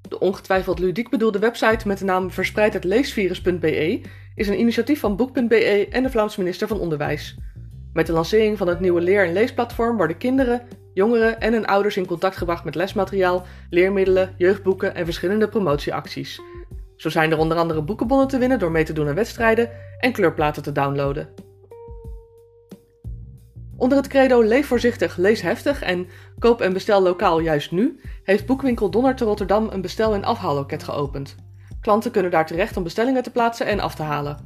De 0.08 0.20
ongetwijfeld 0.20 0.78
ludiek 0.78 1.10
bedoelde 1.10 1.38
website 1.38 1.88
met 1.88 1.98
de 1.98 2.04
naam 2.04 2.30
verspreidhetleesvirus.be 2.30 4.00
is 4.34 4.48
een 4.48 4.58
initiatief 4.58 5.00
van 5.00 5.16
Boek.be 5.16 5.88
en 5.90 6.02
de 6.02 6.10
Vlaamse 6.10 6.40
minister 6.40 6.68
van 6.68 6.80
Onderwijs. 6.80 7.36
Met 7.92 8.06
de 8.06 8.12
lancering 8.12 8.58
van 8.58 8.68
het 8.68 8.80
nieuwe 8.80 9.00
leer- 9.00 9.26
en 9.26 9.32
leesplatform 9.32 9.96
worden 9.96 10.16
kinderen, 10.16 10.62
jongeren 10.94 11.40
en 11.40 11.52
hun 11.52 11.66
ouders 11.66 11.96
in 11.96 12.06
contact 12.06 12.36
gebracht 12.36 12.64
met 12.64 12.74
lesmateriaal, 12.74 13.44
leermiddelen, 13.70 14.34
jeugdboeken 14.36 14.94
en 14.94 15.04
verschillende 15.04 15.48
promotieacties. 15.48 16.40
Zo 16.96 17.08
zijn 17.08 17.30
er 17.30 17.38
onder 17.38 17.56
andere 17.56 17.82
boekenbonnen 17.82 18.28
te 18.28 18.38
winnen 18.38 18.58
door 18.58 18.70
mee 18.70 18.84
te 18.84 18.92
doen 18.92 19.08
aan 19.08 19.14
wedstrijden 19.14 19.70
en 19.98 20.12
kleurplaten 20.12 20.62
te 20.62 20.72
downloaden. 20.72 21.28
Onder 23.76 23.98
het 23.98 24.06
credo 24.06 24.42
Leef 24.42 24.66
voorzichtig, 24.66 25.16
lees 25.16 25.40
heftig 25.40 25.82
en 25.82 26.06
koop 26.38 26.60
en 26.60 26.72
bestel 26.72 27.02
lokaal 27.02 27.38
juist 27.38 27.70
nu, 27.70 28.00
heeft 28.22 28.46
boekwinkel 28.46 28.90
Donner 28.90 29.16
te 29.16 29.24
Rotterdam 29.24 29.68
een 29.70 29.80
bestel- 29.80 30.14
en 30.14 30.24
afhaalloket 30.24 30.82
geopend. 30.82 31.36
Klanten 31.84 32.10
kunnen 32.10 32.30
daar 32.30 32.46
terecht 32.46 32.76
om 32.76 32.82
bestellingen 32.82 33.22
te 33.22 33.30
plaatsen 33.30 33.66
en 33.66 33.80
af 33.80 33.94
te 33.94 34.02
halen. 34.02 34.36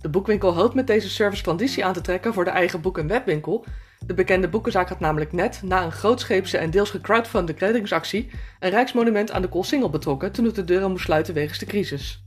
De 0.00 0.08
boekwinkel 0.08 0.54
hoopt 0.54 0.74
met 0.74 0.86
deze 0.86 1.08
service 1.08 1.42
klanditie 1.42 1.84
aan 1.84 1.92
te 1.92 2.00
trekken 2.00 2.34
voor 2.34 2.44
de 2.44 2.50
eigen 2.50 2.80
boek- 2.80 2.98
en 2.98 3.06
webwinkel. 3.06 3.64
De 4.06 4.14
bekende 4.14 4.48
boekenzaak 4.48 4.88
had 4.88 5.00
namelijk 5.00 5.32
net, 5.32 5.60
na 5.64 5.84
een 5.84 5.92
grootscheepse 5.92 6.58
en 6.58 6.70
deels 6.70 6.90
gecrowdfunde 6.90 7.54
kredingsactie, 7.54 8.30
een 8.60 8.70
rijksmonument 8.70 9.30
aan 9.30 9.42
de 9.42 9.48
Koolsingel 9.48 9.90
betrokken 9.90 10.32
toen 10.32 10.44
het 10.44 10.54
de 10.54 10.64
deuren 10.64 10.90
moest 10.90 11.04
sluiten 11.04 11.34
wegens 11.34 11.58
de 11.58 11.66
crisis. 11.66 12.24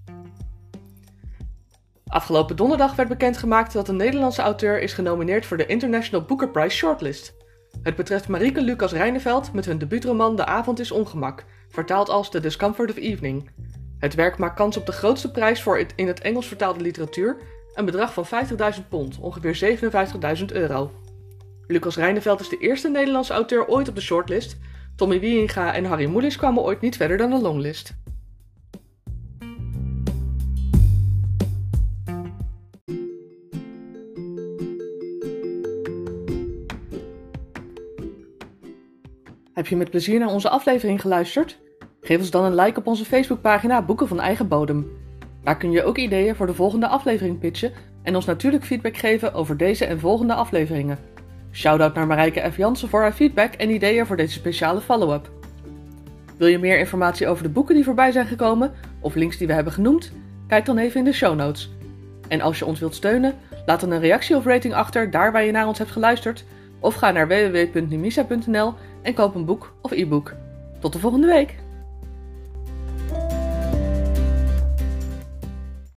Afgelopen 2.07 2.55
donderdag 2.55 2.95
werd 2.95 3.09
bekendgemaakt 3.09 3.73
dat 3.73 3.87
een 3.87 3.95
Nederlandse 3.95 4.41
auteur 4.41 4.81
is 4.81 4.93
genomineerd 4.93 5.45
voor 5.45 5.57
de 5.57 5.65
International 5.65 6.25
Booker 6.25 6.49
Prize 6.49 6.77
Shortlist. 6.77 7.35
Het 7.81 7.95
betreft 7.95 8.27
Marieke 8.27 8.61
Lucas 8.61 8.91
Reineveld 8.91 9.53
met 9.53 9.65
hun 9.65 9.77
debuutroman 9.77 10.35
De 10.35 10.45
avond 10.45 10.79
is 10.79 10.91
ongemak, 10.91 11.45
vertaald 11.69 12.09
als 12.09 12.29
The 12.29 12.39
Discomfort 12.39 12.89
of 12.89 12.97
Evening. 12.97 13.49
Het 14.03 14.15
werk 14.15 14.37
maakt 14.37 14.55
kans 14.55 14.77
op 14.77 14.85
de 14.85 14.91
grootste 14.91 15.31
prijs 15.31 15.61
voor 15.61 15.85
in 15.95 16.07
het 16.07 16.21
Engels 16.21 16.47
vertaalde 16.47 16.81
literatuur, 16.81 17.37
een 17.73 17.85
bedrag 17.85 18.13
van 18.13 18.25
50.000 18.25 18.87
pond, 18.89 19.19
ongeveer 19.19 19.79
57.000 20.39 20.45
euro. 20.45 20.91
Lucas 21.67 21.95
Reineveld 21.95 22.39
is 22.39 22.49
de 22.49 22.57
eerste 22.57 22.89
Nederlandse 22.89 23.33
auteur 23.33 23.67
ooit 23.67 23.89
op 23.89 23.95
de 23.95 24.01
shortlist. 24.01 24.57
Tommy 24.95 25.19
Wieringa 25.19 25.73
en 25.73 25.85
Harry 25.85 26.05
Moelis 26.05 26.35
kwamen 26.35 26.63
ooit 26.63 26.81
niet 26.81 26.97
verder 26.97 27.17
dan 27.17 27.29
de 27.29 27.37
longlist. 27.37 27.93
Heb 39.53 39.67
je 39.67 39.75
met 39.75 39.89
plezier 39.89 40.19
naar 40.19 40.29
onze 40.29 40.49
aflevering 40.49 41.01
geluisterd? 41.01 41.62
Geef 42.05 42.19
ons 42.19 42.31
dan 42.31 42.43
een 42.43 42.55
like 42.55 42.79
op 42.79 42.87
onze 42.87 43.05
Facebookpagina 43.05 43.81
Boeken 43.81 44.07
van 44.07 44.19
Eigen 44.19 44.47
Bodem. 44.47 44.91
Daar 45.43 45.57
kun 45.57 45.71
je 45.71 45.83
ook 45.83 45.97
ideeën 45.97 46.35
voor 46.35 46.47
de 46.47 46.53
volgende 46.53 46.87
aflevering 46.87 47.39
pitchen 47.39 47.71
en 48.01 48.15
ons 48.15 48.25
natuurlijk 48.25 48.65
feedback 48.65 48.97
geven 48.97 49.33
over 49.33 49.57
deze 49.57 49.85
en 49.85 49.99
volgende 49.99 50.33
afleveringen. 50.33 50.97
Shoutout 51.51 51.93
naar 51.93 52.07
Marijke 52.07 52.51
F. 52.51 52.57
Jansen 52.57 52.89
voor 52.89 53.01
haar 53.01 53.13
feedback 53.13 53.53
en 53.53 53.69
ideeën 53.69 54.05
voor 54.05 54.17
deze 54.17 54.33
speciale 54.33 54.81
follow-up. 54.81 55.31
Wil 56.37 56.47
je 56.47 56.59
meer 56.59 56.79
informatie 56.79 57.27
over 57.27 57.43
de 57.43 57.49
boeken 57.49 57.75
die 57.75 57.83
voorbij 57.83 58.11
zijn 58.11 58.27
gekomen 58.27 58.71
of 58.99 59.15
links 59.15 59.37
die 59.37 59.47
we 59.47 59.53
hebben 59.53 59.73
genoemd? 59.73 60.11
Kijk 60.47 60.65
dan 60.65 60.77
even 60.77 60.99
in 60.99 61.05
de 61.05 61.13
show 61.13 61.35
notes. 61.35 61.69
En 62.27 62.41
als 62.41 62.59
je 62.59 62.65
ons 62.65 62.79
wilt 62.79 62.95
steunen, 62.95 63.35
laat 63.65 63.79
dan 63.79 63.91
een 63.91 63.99
reactie 63.99 64.35
of 64.35 64.45
rating 64.45 64.73
achter 64.73 65.11
daar 65.11 65.31
waar 65.31 65.43
je 65.43 65.51
naar 65.51 65.67
ons 65.67 65.77
hebt 65.77 65.91
geluisterd 65.91 66.45
of 66.79 66.95
ga 66.95 67.11
naar 67.11 67.27
www.numisa.nl 67.27 68.73
en 69.01 69.13
koop 69.13 69.35
een 69.35 69.45
boek 69.45 69.73
of 69.81 69.91
e-book. 69.91 70.33
Tot 70.79 70.93
de 70.93 70.99
volgende 70.99 71.27
week! 71.27 71.62